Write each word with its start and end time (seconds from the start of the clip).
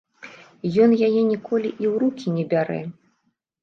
Ён 0.85 0.95
яе 1.09 1.21
ніколі 1.31 1.69
і 1.83 1.85
ў 1.93 1.95
рукі 2.07 2.27
не 2.43 2.51
бярэ. 2.59 2.85